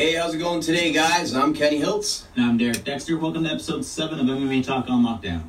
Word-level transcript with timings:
Hey, 0.00 0.14
how's 0.14 0.32
it 0.32 0.38
going 0.38 0.62
today, 0.62 0.92
guys? 0.92 1.34
I'm 1.34 1.52
Kenny 1.52 1.78
Hiltz. 1.78 2.24
And 2.34 2.46
I'm 2.46 2.56
Derek 2.56 2.84
Dexter. 2.84 3.18
Welcome 3.18 3.44
to 3.44 3.50
episode 3.50 3.84
7 3.84 4.18
of 4.18 4.24
MMA 4.24 4.64
Talk 4.64 4.88
on 4.88 5.04
Lockdown. 5.04 5.42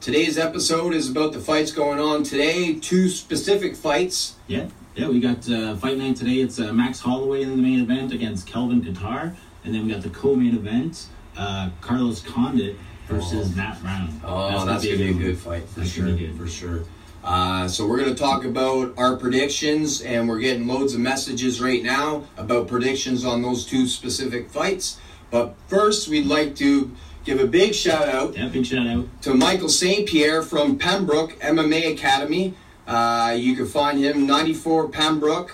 Today's 0.00 0.38
episode 0.38 0.94
is 0.94 1.10
about 1.10 1.34
the 1.34 1.38
fights 1.38 1.70
going 1.70 2.00
on 2.00 2.22
today. 2.22 2.78
Two 2.78 3.10
specific 3.10 3.76
fights. 3.76 4.36
Yeah, 4.46 4.68
yeah, 4.94 5.10
we 5.10 5.20
got 5.20 5.46
uh, 5.50 5.76
fight 5.76 5.98
night 5.98 6.16
today. 6.16 6.36
It's 6.36 6.58
uh, 6.58 6.72
Max 6.72 7.00
Holloway 7.00 7.42
in 7.42 7.50
the 7.50 7.62
main 7.62 7.78
event 7.78 8.10
against 8.10 8.46
Kelvin 8.46 8.80
Kattar. 8.80 9.34
And 9.64 9.74
then 9.74 9.84
we 9.84 9.92
got 9.92 10.00
the 10.00 10.08
co 10.08 10.34
main 10.34 10.54
event 10.54 11.08
uh, 11.36 11.68
Carlos 11.82 12.22
Condit 12.22 12.76
versus 13.06 13.54
Matt 13.54 13.82
Brown. 13.82 14.18
Oh, 14.24 14.64
that's, 14.64 14.82
going 14.82 14.96
to 14.96 15.04
be 15.04 15.10
a 15.10 15.12
good 15.12 15.38
fight 15.38 15.68
for 15.68 15.80
That's 15.80 15.92
sure. 15.92 16.06
gonna 16.06 16.16
be 16.16 16.26
good. 16.26 16.38
For 16.38 16.48
sure. 16.48 16.84
Uh, 17.22 17.68
so 17.68 17.86
we're 17.86 17.98
going 17.98 18.14
to 18.14 18.18
talk 18.18 18.44
about 18.44 18.94
our 18.96 19.16
predictions, 19.16 20.00
and 20.00 20.28
we're 20.28 20.38
getting 20.38 20.66
loads 20.66 20.94
of 20.94 21.00
messages 21.00 21.60
right 21.60 21.82
now 21.82 22.24
about 22.36 22.66
predictions 22.66 23.24
on 23.24 23.42
those 23.42 23.66
two 23.66 23.86
specific 23.86 24.48
fights. 24.50 24.98
But 25.30 25.54
first, 25.68 26.08
we'd 26.08 26.26
like 26.26 26.56
to 26.56 26.90
give 27.24 27.38
a 27.38 27.46
big 27.46 27.74
shout 27.74 28.08
out 28.08 28.36
Yeah, 28.36 28.48
big 28.48 28.64
shout 28.66 28.86
out. 28.86 29.06
to 29.22 29.34
Michael 29.34 29.68
St. 29.68 30.08
Pierre 30.08 30.42
from 30.42 30.78
Pembroke 30.78 31.38
MMA 31.40 31.92
Academy. 31.92 32.54
Uh, 32.86 33.36
you 33.38 33.54
can 33.54 33.66
find 33.66 33.98
him 33.98 34.26
94 34.26 34.88
Pembroke, 34.88 35.52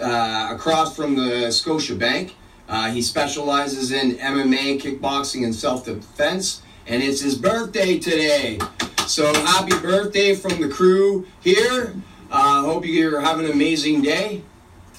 uh, 0.00 0.48
across 0.52 0.94
from 0.94 1.16
the 1.16 1.50
Scotia 1.50 1.94
Bank. 1.94 2.36
Uh, 2.68 2.90
he 2.90 3.00
specializes 3.00 3.90
in 3.90 4.16
MMA, 4.16 4.80
kickboxing, 4.80 5.44
and 5.44 5.54
self 5.54 5.84
defense. 5.86 6.62
And 6.86 7.02
it's 7.02 7.20
his 7.20 7.36
birthday 7.36 7.98
today. 7.98 8.58
So 9.06 9.32
happy 9.32 9.78
birthday 9.78 10.34
from 10.34 10.60
the 10.60 10.68
crew 10.68 11.28
here. 11.40 11.94
Uh, 12.28 12.62
hope 12.62 12.84
you're 12.84 13.20
having 13.20 13.46
an 13.46 13.52
amazing 13.52 14.02
day. 14.02 14.42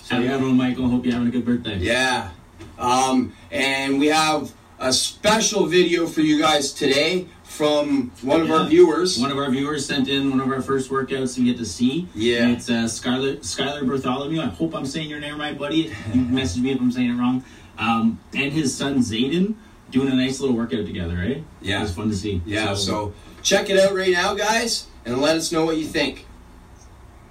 Have 0.10 0.24
a 0.24 0.28
good 0.28 0.42
one, 0.42 0.56
Michael. 0.56 0.88
Hope 0.88 1.04
you're 1.04 1.14
having 1.14 1.28
a 1.28 1.32
good 1.32 1.44
birthday. 1.44 1.78
Yeah. 1.78 2.32
Um, 2.80 3.34
and 3.52 4.00
we 4.00 4.08
have 4.08 4.54
a 4.80 4.94
special 4.94 5.66
video 5.66 6.08
for 6.08 6.22
you 6.22 6.40
guys 6.40 6.72
today 6.72 7.28
from 7.44 8.12
one 8.22 8.40
of 8.40 8.50
our 8.50 8.66
viewers. 8.66 9.20
One 9.20 9.30
of 9.30 9.38
our 9.38 9.52
viewers 9.52 9.86
sent 9.86 10.08
in 10.08 10.30
one 10.30 10.40
of 10.40 10.50
our 10.50 10.62
first 10.62 10.90
workouts 10.90 11.38
you 11.38 11.44
get 11.44 11.58
to 11.58 11.66
see. 11.66 12.08
Yeah. 12.16 12.44
And 12.44 12.52
it's 12.54 12.70
uh, 12.70 12.86
Skylar, 12.86 13.40
Skylar 13.40 13.86
Bartholomew. 13.86 14.40
I 14.40 14.46
hope 14.46 14.74
I'm 14.74 14.86
saying 14.86 15.10
your 15.10 15.20
name 15.20 15.38
right, 15.38 15.58
buddy. 15.58 15.94
You 16.14 16.22
message 16.30 16.62
me 16.64 16.72
if 16.72 16.80
I'm 16.80 16.94
saying 16.94 17.10
it 17.10 17.20
wrong. 17.20 17.44
Um, 17.78 18.22
and 18.34 18.54
his 18.54 18.76
son 18.76 19.00
Zayden 19.00 19.56
doing 19.92 20.12
a 20.12 20.16
nice 20.16 20.40
little 20.40 20.56
workout 20.56 20.86
together, 20.86 21.16
right? 21.16 21.44
Yeah. 21.62 21.80
It 21.80 21.82
was 21.84 21.96
fun 21.96 22.10
to 22.10 22.16
see. 22.16 22.42
Yeah, 22.46 22.74
so 22.74 23.14
check 23.42 23.70
it 23.70 23.80
out 23.80 23.94
right 23.94 24.12
now, 24.12 24.34
guys, 24.34 24.88
and 25.06 25.22
let 25.22 25.36
us 25.36 25.52
know 25.52 25.66
what 25.66 25.78
you 25.78 25.86
think. 25.86 26.26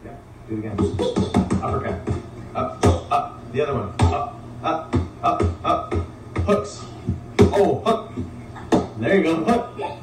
Yeah, 0.04 0.12
do 0.48 0.56
it 0.56 0.58
again. 0.58 0.76
Uppercut. 1.62 2.08
Up, 2.54 2.84
up. 3.12 3.52
The 3.52 3.62
other 3.62 3.74
one. 3.74 4.12
Up, 4.12 4.40
up, 4.62 4.96
up, 5.22 5.64
up. 5.64 5.94
Hooks. 6.46 6.84
Oh, 7.40 7.80
hook. 7.84 8.12
There 8.98 9.16
you 9.16 9.22
go. 9.22 9.36
Hook. 9.44 9.98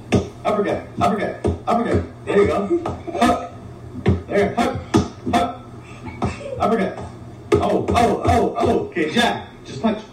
Uppercut. 0.46 0.88
Uppercut. 1.00 1.46
Uppercut. 1.68 2.26
There 2.26 2.38
you 2.38 2.48
go. 2.48 2.68
Hook. 2.68 3.52
There. 4.28 4.54
Hook. 4.56 4.82
Hook. 5.34 6.60
Uppercut. 6.60 7.00
Oh, 7.54 7.86
oh, 7.90 8.24
oh, 8.26 8.56
oh. 8.58 8.80
Okay, 8.88 9.12
jab. 9.12 9.48
Just 9.66 9.82
punch. 9.82 10.04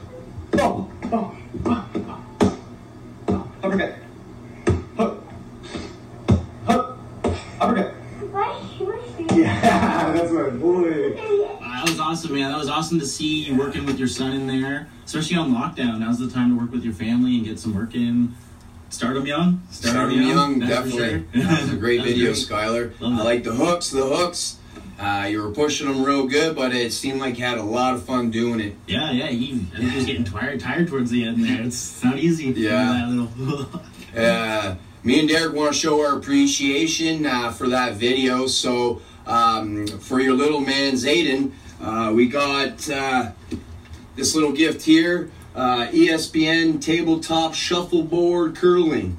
Awesome, 12.81 12.99
man. 12.99 13.01
That 13.01 13.01
was 13.01 13.01
awesome 13.01 13.01
to 13.01 13.07
see 13.07 13.45
you 13.45 13.57
working 13.57 13.87
with 13.87 13.99
your 13.99 14.09
son 14.09 14.33
in 14.33 14.47
there, 14.47 14.89
especially 15.05 15.37
on 15.37 15.53
lockdown. 15.55 16.01
Now's 16.01 16.19
the 16.19 16.31
time 16.31 16.51
to 16.51 16.61
work 16.61 16.73
with 16.73 16.85
your 16.85 16.95
family 16.95 17.37
and 17.37 17.45
get 17.45 17.59
some 17.59 17.75
work 17.75 17.95
in. 17.95 18.35
Start 18.89 19.15
them 19.15 19.27
young. 19.27 19.63
Start 19.71 20.11
'em 20.13 20.21
young, 20.21 20.59
that's 20.59 20.91
for 20.91 20.99
definitely. 20.99 21.27
sure. 21.33 21.43
That 21.45 21.63
was 21.63 21.73
a 21.73 21.77
great 21.77 22.01
was 22.01 22.11
video, 22.11 22.33
great. 22.33 22.37
Skylar. 22.37 23.01
Love 23.01 23.21
I 23.21 23.23
like 23.23 23.45
the 23.45 23.53
hooks, 23.53 23.91
the 23.91 24.03
hooks. 24.03 24.57
Uh, 24.99 25.27
you 25.31 25.43
were 25.43 25.51
pushing 25.53 25.87
them 25.89 26.03
real 26.05 26.27
good, 26.27 26.55
but 26.57 26.75
it 26.75 26.93
seemed 26.93 27.21
like 27.21 27.39
you 27.39 27.45
had 27.45 27.57
a 27.59 27.63
lot 27.63 27.95
of 27.95 28.03
fun 28.05 28.31
doing 28.31 28.61
it. 28.61 28.75
Yeah, 28.87 29.11
yeah. 29.13 29.29
He, 29.29 29.67
I 29.73 29.79
think 29.79 29.91
he 29.91 29.97
was 29.97 30.07
getting 30.07 30.25
tired, 30.25 30.61
tired 30.61 30.89
towards 30.89 31.11
the 31.11 31.25
end 31.25 31.43
there. 31.45 31.63
It's 31.63 32.03
not 32.05 32.19
easy. 32.19 32.53
to 32.53 32.61
Yeah. 32.61 33.07
That 33.07 33.09
little. 33.09 33.83
Uh, 34.17 34.75
me 35.05 35.21
and 35.21 35.29
Derek 35.29 35.55
want 35.55 35.73
to 35.73 35.79
show 35.79 36.05
our 36.05 36.19
appreciation 36.19 37.25
uh, 37.25 37.53
for 37.53 37.69
that 37.69 37.95
video. 37.95 38.49
So, 38.49 39.01
um, 39.27 39.87
for 39.87 40.21
your 40.21 40.35
little 40.35 40.61
man 40.61 40.95
Zayden, 40.95 41.53
uh, 41.81 42.13
we 42.15 42.29
got 42.29 42.89
uh, 42.91 43.33
this 44.17 44.35
little 44.35 44.53
gift 44.53 44.83
here 44.83 45.31
uh, 45.55 45.89
ESPN 45.89 46.81
tabletop 46.81 47.55
shuffleboard 47.55 48.57
curling. 48.57 49.17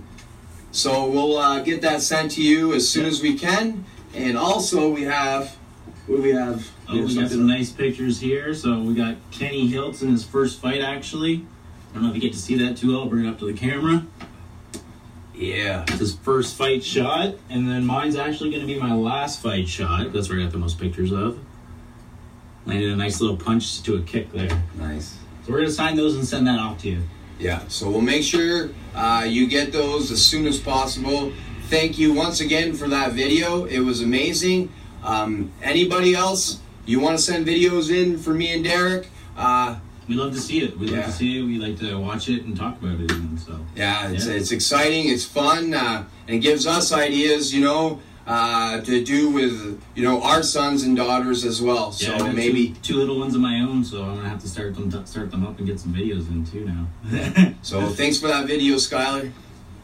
So, 0.71 1.09
we'll 1.09 1.37
uh, 1.37 1.61
get 1.61 1.81
that 1.81 2.01
sent 2.01 2.31
to 2.31 2.41
you 2.41 2.73
as 2.73 2.87
soon 2.87 3.05
as 3.05 3.21
we 3.21 3.37
can. 3.37 3.83
And 4.13 4.37
also, 4.37 4.89
we 4.89 5.03
have. 5.03 5.57
What 6.07 6.17
do 6.17 6.23
we 6.23 6.31
have? 6.31 6.69
Oh, 6.89 7.05
we 7.05 7.15
got 7.15 7.29
some 7.29 7.47
nice 7.47 7.71
pictures 7.71 8.19
here. 8.19 8.53
So 8.53 8.79
we 8.79 8.93
got 8.93 9.15
Kenny 9.31 9.71
Hiltz 9.71 10.01
in 10.01 10.09
his 10.09 10.25
first 10.25 10.59
fight, 10.59 10.81
actually. 10.81 11.45
I 11.91 11.93
don't 11.93 12.03
know 12.03 12.09
if 12.09 12.15
you 12.15 12.21
get 12.21 12.33
to 12.33 12.39
see 12.39 12.57
that 12.57 12.77
too 12.77 12.91
well. 12.91 13.01
I'll 13.01 13.09
bring 13.09 13.25
it 13.25 13.29
up 13.29 13.39
to 13.39 13.45
the 13.45 13.53
camera. 13.53 14.05
Yeah. 15.41 15.83
It's 15.87 15.99
his 15.99 16.15
first 16.15 16.55
fight 16.55 16.83
shot, 16.83 17.35
and 17.49 17.67
then 17.67 17.85
mine's 17.85 18.15
actually 18.15 18.51
going 18.51 18.61
to 18.61 18.67
be 18.71 18.79
my 18.79 18.93
last 18.93 19.41
fight 19.41 19.67
shot. 19.67 20.13
That's 20.13 20.29
where 20.29 20.39
I 20.39 20.43
got 20.43 20.51
the 20.51 20.59
most 20.59 20.79
pictures 20.79 21.11
of. 21.11 21.39
Landed 22.67 22.91
a 22.91 22.95
nice 22.95 23.19
little 23.19 23.35
punch 23.37 23.81
to 23.83 23.95
a 23.95 24.01
kick 24.01 24.31
there. 24.31 24.63
Nice. 24.75 25.17
So 25.43 25.51
we're 25.51 25.57
going 25.57 25.69
to 25.69 25.73
sign 25.73 25.95
those 25.95 26.15
and 26.15 26.27
send 26.27 26.45
that 26.45 26.59
off 26.59 26.79
to 26.83 26.89
you. 26.89 27.01
Yeah, 27.39 27.67
so 27.69 27.89
we'll 27.89 28.01
make 28.01 28.21
sure 28.21 28.69
uh, 28.93 29.25
you 29.27 29.47
get 29.47 29.73
those 29.73 30.11
as 30.11 30.23
soon 30.23 30.45
as 30.45 30.59
possible. 30.59 31.33
Thank 31.63 31.97
you 31.97 32.13
once 32.13 32.39
again 32.39 32.73
for 32.73 32.87
that 32.89 33.13
video. 33.13 33.65
It 33.65 33.79
was 33.79 34.01
amazing. 34.01 34.71
Um, 35.03 35.51
anybody 35.63 36.13
else, 36.13 36.59
you 36.85 36.99
want 36.99 37.17
to 37.17 37.23
send 37.23 37.47
videos 37.47 37.89
in 37.89 38.19
for 38.19 38.31
me 38.35 38.53
and 38.53 38.63
Derek? 38.63 39.07
Uh, 39.35 39.79
We 40.11 40.17
love 40.17 40.33
to 40.33 40.41
see 40.41 40.59
it. 40.59 40.77
We 40.77 40.87
Yeah. 40.89 40.97
love 40.97 41.05
to 41.05 41.11
see 41.13 41.37
it. 41.39 41.43
We 41.43 41.57
like 41.57 41.79
to 41.79 41.95
watch 41.97 42.27
it 42.27 42.43
and 42.43 42.53
talk 42.53 42.81
about 42.81 42.99
it. 42.99 43.09
Even, 43.13 43.37
so 43.37 43.57
yeah, 43.77 44.09
it's, 44.09 44.25
Yeah. 44.25 44.33
it's 44.33 44.51
exciting, 44.51 45.07
it's 45.07 45.23
fun, 45.23 45.73
uh, 45.73 46.03
and 46.27 46.35
it 46.35 46.39
gives 46.39 46.67
us 46.67 46.91
ideas, 46.91 47.53
you 47.53 47.61
know, 47.61 48.01
uh, 48.27 48.81
to 48.81 49.01
do 49.05 49.29
with, 49.29 49.79
you 49.95 50.03
know, 50.03 50.21
our 50.21 50.43
sons 50.43 50.83
and 50.83 50.97
daughters 50.97 51.45
as 51.45 51.61
well. 51.61 51.95
yeah, 51.97 52.15
I 52.15 52.17
So 52.17 52.25
got 52.25 52.35
maybe, 52.35 52.73
two, 52.83 52.91
two 52.91 52.97
little 52.97 53.19
ones 53.19 53.35
of 53.35 53.39
my 53.41 53.61
own, 53.61 53.85
so 53.85 54.03
I'm 54.03 54.17
gonna 54.17 54.27
have 54.27 54.41
to 54.41 54.49
start 54.49 54.75
them 54.75 54.91
start 55.05 55.31
them 55.31 55.45
up 55.45 55.57
and 55.59 55.65
get 55.65 55.79
some 55.79 55.93
videos 55.93 56.27
in 56.29 56.45
too 56.45 56.65
now. 56.65 57.53
so 57.61 57.87
thanks 57.87 58.17
for 58.17 58.27
that 58.27 58.47
video, 58.47 58.75
Skylar. 58.75 59.31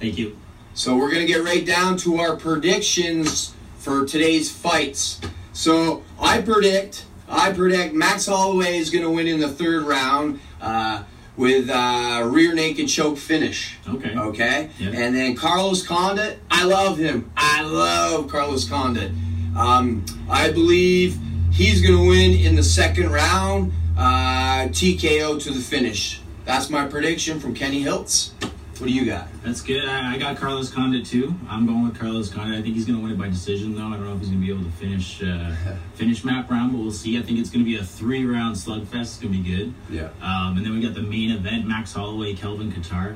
Thank 0.01 0.17
you. 0.17 0.35
So 0.73 0.97
we're 0.97 1.09
gonna 1.09 1.25
get 1.25 1.41
right 1.41 1.65
down 1.65 1.95
to 1.99 2.17
our 2.17 2.35
predictions 2.35 3.53
for 3.79 4.05
today's 4.05 4.51
fights. 4.51 5.21
So 5.53 6.03
I 6.19 6.41
predict, 6.41 7.05
I 7.29 7.51
predict 7.51 7.93
Max 7.93 8.25
Holloway 8.27 8.77
is 8.77 8.89
gonna 8.89 9.11
win 9.11 9.27
in 9.27 9.39
the 9.39 9.49
third 9.49 9.83
round 9.83 10.39
uh, 10.61 11.03
with 11.35 11.69
uh, 11.69 12.23
rear 12.25 12.53
naked 12.53 12.87
choke 12.87 13.17
finish. 13.17 13.75
Okay. 13.87 14.15
Okay, 14.15 14.69
Yeah. 14.79 14.89
and 14.89 15.15
then 15.15 15.35
Carlos 15.35 15.85
Condit, 15.85 16.39
I 16.49 16.63
love 16.63 16.97
him. 16.97 17.29
I 17.37 17.61
love 17.63 18.27
Carlos 18.29 18.67
Condit. 18.67 19.11
Um, 19.55 20.05
I 20.29 20.51
believe 20.51 21.17
he's 21.51 21.81
gonna 21.81 22.03
win 22.07 22.31
in 22.31 22.55
the 22.55 22.63
second 22.63 23.11
round, 23.11 23.71
uh, 23.97 24.67
TKO 24.69 25.39
to 25.41 25.51
the 25.51 25.59
finish. 25.59 26.21
That's 26.45 26.69
my 26.69 26.85
prediction 26.87 27.39
from 27.39 27.53
Kenny 27.53 27.83
Hiltz. 27.83 28.29
What 28.79 28.87
do 28.87 28.93
you 28.93 29.05
got? 29.05 29.27
That's 29.43 29.61
good. 29.61 29.85
I, 29.89 30.13
I 30.13 30.17
got 30.17 30.37
Carlos 30.37 30.69
Condit 30.71 31.05
too. 31.05 31.33
I'm 31.49 31.65
going 31.65 31.83
with 31.87 31.97
Carlos 31.99 32.29
Condit. 32.31 32.59
I 32.59 32.61
think 32.61 32.75
he's 32.75 32.85
going 32.85 32.97
to 32.99 33.03
win 33.03 33.11
it 33.11 33.17
by 33.17 33.27
decision, 33.27 33.73
though. 33.75 33.87
I 33.87 33.91
don't 33.97 34.05
know 34.05 34.13
if 34.13 34.19
he's 34.19 34.29
going 34.29 34.39
to 34.41 34.45
be 34.45 34.53
able 34.53 34.65
to 34.65 34.71
finish 34.77 35.23
uh, 35.23 35.55
finish 35.95 36.23
Matt 36.23 36.47
Brown, 36.47 36.71
but 36.71 36.79
we'll 36.79 36.91
see. 36.91 37.17
I 37.17 37.23
think 37.23 37.39
it's 37.39 37.49
going 37.49 37.65
to 37.65 37.69
be 37.69 37.77
a 37.77 37.83
three 37.83 38.25
round 38.25 38.55
slugfest. 38.55 39.01
It's 39.01 39.17
going 39.17 39.33
to 39.33 39.39
be 39.39 39.55
good. 39.55 39.73
Yeah. 39.89 40.09
Um, 40.21 40.57
and 40.57 40.65
then 40.65 40.73
we 40.73 40.81
got 40.81 40.93
the 40.93 41.01
main 41.01 41.31
event: 41.31 41.65
Max 41.65 41.93
Holloway, 41.93 42.35
Kelvin 42.35 42.71
Kattar. 42.71 43.15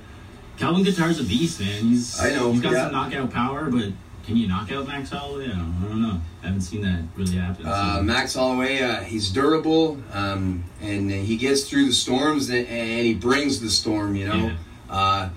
Kelvin 0.57 0.83
Kattar's 0.83 1.19
a 1.19 1.23
beast, 1.23 1.59
man. 1.59 1.83
He's 1.83 2.19
I 2.19 2.31
know, 2.33 2.51
he's 2.51 2.61
got 2.61 2.73
yeah. 2.73 2.83
some 2.85 2.91
knockout 2.93 3.31
power, 3.31 3.69
but 3.69 3.89
can 4.25 4.37
you 4.37 4.47
knock 4.47 4.71
out 4.71 4.87
Max 4.87 5.09
Holloway? 5.09 5.45
I 5.45 5.49
don't, 5.49 5.81
I 5.83 5.87
don't 5.87 6.01
know. 6.01 6.21
I 6.41 6.45
haven't 6.47 6.61
seen 6.61 6.81
that 6.81 7.03
really 7.15 7.37
happen. 7.37 7.65
so- 7.65 7.71
Uh, 7.71 8.01
Max 8.03 8.33
Holloway, 8.35 8.81
uh, 8.81 9.01
he's 9.01 9.29
durable, 9.29 9.97
um, 10.13 10.63
and 10.81 11.09
he 11.11 11.37
gets 11.37 11.63
through 11.69 11.85
the 11.85 11.93
storms, 11.93 12.49
and, 12.49 12.67
and 12.67 13.05
he 13.05 13.13
brings 13.13 13.59
the 13.61 13.69
storm. 13.69 14.15
You 14.15 14.27
know. 14.27 14.55
Uh, 14.89 15.29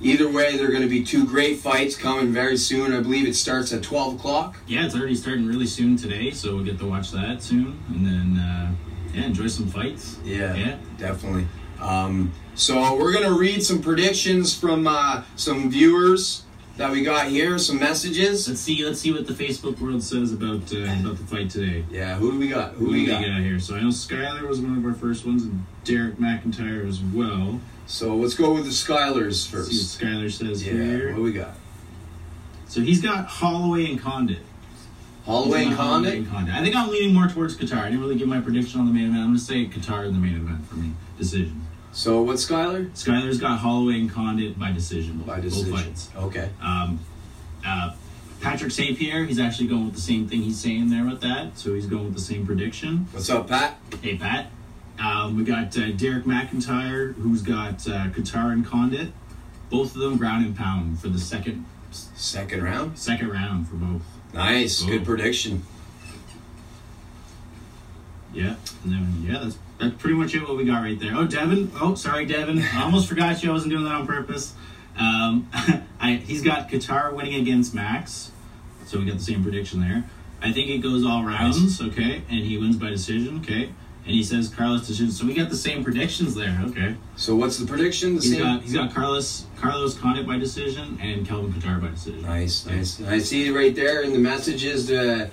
either 0.00 0.28
way, 0.30 0.56
they're 0.56 0.70
going 0.70 0.82
to 0.82 0.88
be 0.88 1.02
two 1.04 1.26
great 1.26 1.58
fights 1.58 1.96
coming 1.96 2.32
very 2.32 2.56
soon. 2.56 2.92
I 2.92 3.00
believe 3.00 3.26
it 3.26 3.34
starts 3.34 3.72
at 3.72 3.82
twelve 3.82 4.14
o'clock. 4.16 4.56
yeah, 4.66 4.84
it's 4.84 4.94
already 4.94 5.14
starting 5.14 5.46
really 5.46 5.66
soon 5.66 5.96
today, 5.96 6.30
so 6.30 6.54
we'll 6.56 6.64
get 6.64 6.78
to 6.78 6.86
watch 6.86 7.10
that 7.12 7.42
soon, 7.42 7.78
and 7.88 8.06
then 8.06 8.38
uh, 8.38 8.72
yeah, 9.14 9.24
enjoy 9.26 9.46
some 9.46 9.66
fights. 9.68 10.18
Yeah, 10.24 10.54
Yeah. 10.54 10.76
definitely. 10.98 11.46
Um, 11.80 12.32
so 12.54 12.96
we're 12.96 13.12
gonna 13.12 13.36
read 13.36 13.62
some 13.62 13.80
predictions 13.82 14.54
from 14.56 14.86
uh, 14.86 15.22
some 15.36 15.70
viewers 15.70 16.42
that 16.76 16.90
we 16.90 17.02
got 17.04 17.26
here. 17.28 17.58
Some 17.58 17.78
messages. 17.78 18.48
Let's 18.48 18.60
see. 18.60 18.84
Let's 18.84 19.00
see 19.00 19.12
what 19.12 19.26
the 19.26 19.32
Facebook 19.34 19.80
world 19.80 20.02
says 20.02 20.32
about 20.32 20.72
uh, 20.72 20.78
about 21.00 21.18
the 21.18 21.24
fight 21.26 21.50
today. 21.50 21.84
Yeah, 21.90 22.14
who 22.16 22.32
do 22.32 22.38
we 22.38 22.48
got? 22.48 22.72
Who, 22.74 22.86
Who 22.86 22.86
do 22.86 22.92
we 22.92 23.04
do 23.06 23.12
got? 23.12 23.20
we 23.22 23.26
got 23.28 23.40
here? 23.40 23.58
So 23.60 23.74
I 23.76 23.80
know 23.80 23.88
Skyler 23.88 24.48
was 24.48 24.60
one 24.60 24.76
of 24.78 24.84
our 24.84 24.94
first 24.94 25.26
ones, 25.26 25.42
and 25.44 25.64
Derek 25.84 26.16
McIntyre 26.16 26.88
as 26.88 27.00
well. 27.00 27.60
So 27.86 28.16
let's 28.16 28.34
go 28.34 28.54
with 28.54 28.64
the 28.64 28.70
Skylers 28.70 29.24
Let's 29.24 29.40
see 29.40 29.50
first. 29.56 30.02
what 30.02 30.08
Skyler 30.08 30.30
says 30.32 30.66
Yeah, 30.66 30.72
here. 30.72 31.08
what 31.10 31.16
do 31.16 31.22
we 31.22 31.32
got? 31.32 31.54
So 32.68 32.80
he's 32.80 33.00
got 33.02 33.26
Holloway 33.26 33.90
and 33.90 34.00
Condit. 34.00 34.38
Holloway 35.26 35.60
and 35.62 35.68
He's 35.70 35.76
Holloway 35.78 35.94
Condit. 36.04 36.14
and 36.14 36.28
Condit. 36.28 36.54
I 36.54 36.62
think 36.62 36.74
I'm 36.76 36.90
leaning 36.90 37.14
more 37.14 37.28
towards 37.28 37.56
Kattar. 37.56 37.78
I 37.78 37.84
didn't 37.90 38.00
really 38.00 38.16
give 38.16 38.28
my 38.28 38.40
prediction 38.40 38.80
on 38.80 38.86
the 38.86 38.92
main 38.92 39.04
event. 39.04 39.18
I'm 39.20 39.26
going 39.28 39.38
to 39.38 39.44
say 39.44 39.66
Kattar 39.66 40.06
in 40.06 40.12
the 40.12 40.18
main 40.18 40.36
event 40.36 40.66
for 40.68 40.76
me. 40.76 40.92
Decision. 41.18 41.66
So 41.92 42.22
what's 42.22 42.44
Skyler? 42.44 42.90
Skyler's 42.90 43.38
got 43.38 43.58
Holloway 43.60 44.00
and 44.00 44.10
Condit 44.10 44.58
by 44.58 44.72
decision. 44.72 45.18
By 45.18 45.36
Both 45.36 45.44
decision. 45.44 45.72
fights. 45.72 46.10
Okay. 46.16 46.50
Um, 46.60 46.98
uh, 47.64 47.94
Patrick 48.40 48.72
St. 48.72 48.98
Pierre, 48.98 49.24
he's 49.24 49.38
actually 49.38 49.68
going 49.68 49.86
with 49.86 49.94
the 49.94 50.00
same 50.00 50.28
thing 50.28 50.42
he's 50.42 50.58
saying 50.58 50.90
there 50.90 51.04
with 51.04 51.20
that. 51.20 51.56
So 51.58 51.74
he's 51.74 51.86
going 51.86 52.04
with 52.06 52.14
the 52.14 52.20
same 52.20 52.44
prediction. 52.44 53.06
What's 53.12 53.30
up, 53.30 53.48
Pat? 53.48 53.78
Hey, 54.02 54.18
Pat. 54.18 54.50
Um, 54.98 55.36
we 55.36 55.44
got 55.44 55.76
uh, 55.76 55.90
Derek 55.92 56.24
McIntyre, 56.24 57.14
who's 57.14 57.42
got 57.42 57.86
uh, 57.88 58.08
Kattar 58.08 58.52
and 58.52 58.64
Condit. 58.64 59.12
Both 59.70 59.94
of 59.94 60.00
them 60.00 60.16
ground 60.16 60.44
and 60.46 60.56
pound 60.56 61.00
for 61.00 61.08
the 61.08 61.18
second 61.18 61.64
Second 61.90 62.62
round. 62.64 62.98
second 62.98 63.30
round 63.30 63.68
for 63.68 63.76
both. 63.76 64.02
Nice. 64.32 64.82
Oh. 64.82 64.86
Good 64.86 65.04
prediction. 65.04 65.64
Yeah, 68.32 68.56
and 68.82 68.92
then 68.92 69.22
yeah, 69.24 69.38
that's 69.40 69.58
that's 69.78 69.94
pretty 69.96 70.16
much 70.16 70.34
it. 70.34 70.42
What 70.42 70.56
we 70.56 70.64
got 70.64 70.82
right 70.82 70.98
there. 70.98 71.12
Oh, 71.14 71.24
Devin. 71.26 71.70
Oh, 71.80 71.94
sorry, 71.94 72.26
Devin. 72.26 72.60
I 72.60 72.82
almost 72.82 73.08
forgot 73.08 73.42
you. 73.42 73.50
I 73.50 73.52
wasn't 73.52 73.70
doing 73.72 73.84
that 73.84 73.92
on 73.94 74.06
purpose. 74.06 74.54
Um, 74.98 75.48
I, 76.00 76.14
he's 76.14 76.42
got 76.42 76.68
Kattar 76.68 77.12
winning 77.14 77.34
against 77.34 77.74
Max, 77.74 78.32
so 78.86 78.98
we 78.98 79.04
got 79.06 79.18
the 79.18 79.22
same 79.24 79.42
prediction 79.42 79.80
there. 79.80 80.04
I 80.42 80.52
think 80.52 80.68
it 80.68 80.78
goes 80.78 81.04
all 81.04 81.24
rounds. 81.24 81.80
Okay, 81.80 82.22
and 82.28 82.40
he 82.44 82.58
wins 82.58 82.76
by 82.76 82.90
decision. 82.90 83.38
Okay, 83.40 83.70
and 84.06 84.12
he 84.14 84.22
says 84.22 84.48
Carlos 84.48 84.86
decision. 84.86 85.10
So 85.10 85.26
we 85.26 85.34
got 85.34 85.48
the 85.48 85.56
same 85.56 85.82
predictions 85.82 86.34
there. 86.34 86.58
Okay, 86.66 86.94
So 87.16 87.34
what's 87.36 87.56
the 87.58 87.66
prediction? 87.66 88.16
The 88.16 88.20
he's 88.22 88.32
same. 88.32 88.42
got 88.42 88.62
he's 88.62 88.72
got 88.74 88.92
Carlos 88.94 89.46
Carlos 89.60 89.96
Condit 89.98 90.26
by 90.26 90.38
decision 90.38 90.98
and 91.00 91.26
Kelvin 91.26 91.52
Kattar 91.52 91.80
by 91.80 91.88
decision. 91.88 92.22
Nice, 92.22 92.66
nice. 92.66 93.00
I 93.02 93.18
see 93.18 93.50
right 93.50 93.74
there 93.74 94.02
in 94.02 94.12
the 94.12 94.18
messages 94.18 94.86
to 94.88 95.30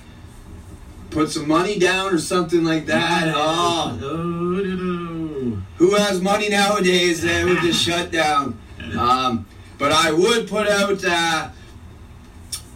put 1.10 1.30
some 1.30 1.48
money 1.48 1.78
down 1.78 2.14
or 2.14 2.18
something 2.18 2.64
like 2.64 2.86
that. 2.86 3.34
Oh, 3.36 4.00
Oh, 4.02 5.62
who 5.78 5.96
has 5.96 6.22
money 6.22 6.48
nowadays 6.50 7.26
uh, 7.26 7.44
with 7.48 7.62
the 7.64 7.74
shutdown? 7.86 8.58
Um, 8.98 9.46
but 9.78 9.92
I 9.92 10.12
would 10.12 10.48
put 10.48 10.68
out 10.68 11.04
uh, 11.04 11.50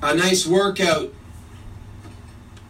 a 0.02 0.16
nice 0.16 0.46
workout. 0.46 1.14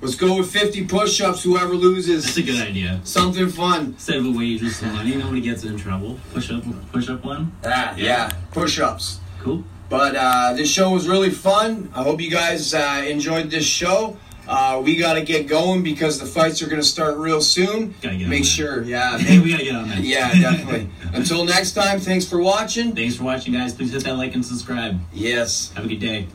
Let's 0.06 0.18
go 0.18 0.38
with 0.38 0.52
50 0.52 0.86
push-ups. 0.86 1.42
Whoever 1.42 1.74
loses. 1.74 2.26
that's 2.26 2.38
a 2.38 2.44
good 2.44 2.62
idea. 2.62 3.02
something 3.04 3.50
fun. 3.50 3.86
Instead 3.86 4.18
of 4.18 4.28
a 4.28 4.32
wage 4.32 4.62
with 4.62 4.76
some 4.76 4.94
money, 4.94 5.16
nobody 5.16 5.42
gets 5.42 5.64
in 5.64 5.78
trouble. 5.78 6.20
Push 6.32 6.52
up, 6.52 6.64
push 6.92 7.10
up 7.10 7.26
one. 7.26 7.52
Ah, 7.66 7.96
yeah, 7.98 8.30
push-ups. 8.52 9.20
Cool. 9.40 9.64
But 9.90 10.16
uh, 10.16 10.54
this 10.54 10.70
show 10.70 10.92
was 10.92 11.08
really 11.08 11.32
fun. 11.32 11.92
I 11.96 12.04
hope 12.04 12.22
you 12.22 12.30
guys 12.30 12.76
uh, 12.76 13.04
enjoyed 13.08 13.50
this 13.50 13.66
show. 13.66 14.16
Uh, 14.48 14.80
we 14.86 14.96
got 14.96 15.14
to 15.14 15.24
get 15.24 15.48
going 15.48 15.82
because 15.82 16.20
the 16.20 16.28
fights 16.28 16.62
are 16.62 16.68
going 16.68 16.80
to 16.80 16.88
start 16.88 17.18
real 17.18 17.42
soon. 17.42 17.96
Gotta 18.00 18.16
get 18.16 18.26
on 18.26 18.30
Make 18.30 18.46
sure, 18.46 18.84
yeah. 18.84 19.18
Hey, 19.18 19.40
we 19.40 19.50
gotta 19.50 19.64
get 19.64 19.76
on 19.76 19.90
that. 19.90 20.02
yeah, 20.02 20.32
definitely. 20.34 20.88
Until 21.16 21.46
next 21.46 21.72
time, 21.72 22.00
thanks 22.00 22.26
for 22.30 22.40
watching. 22.40 22.96
Thanks 22.96 23.16
for 23.16 23.24
watching, 23.24 23.54
guys. 23.54 23.74
Please 23.74 23.92
hit 23.92 24.04
that 24.04 24.18
like 24.18 24.36
and 24.36 24.46
subscribe. 24.46 25.00
Yes. 25.12 25.72
Have 25.74 25.86
a 25.86 25.88
good 25.88 26.00
day. 26.00 26.28